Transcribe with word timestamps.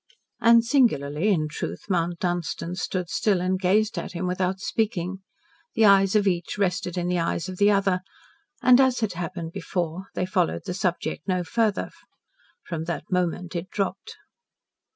And 0.39 0.65
singularly, 0.65 1.27
in 1.29 1.47
truth, 1.47 1.83
Mount 1.87 2.17
Dunstan 2.17 2.73
stood 2.73 3.07
still 3.07 3.39
and 3.39 3.59
gazed 3.59 3.99
at 3.99 4.13
him 4.13 4.25
without 4.25 4.59
speaking. 4.59 5.19
The 5.75 5.85
eyes 5.85 6.15
of 6.15 6.25
each 6.27 6.57
rested 6.57 6.97
in 6.97 7.07
the 7.07 7.19
eyes 7.19 7.47
of 7.47 7.59
the 7.59 7.69
other. 7.69 7.99
And, 8.63 8.81
as 8.81 9.01
had 9.01 9.13
happened 9.13 9.51
before, 9.51 10.07
they 10.15 10.25
followed 10.25 10.63
the 10.65 10.73
subject 10.73 11.27
no 11.27 11.43
further. 11.43 11.91
From 12.65 12.85
that 12.85 13.11
moment 13.11 13.55
it 13.55 13.69
dropped. 13.69 14.15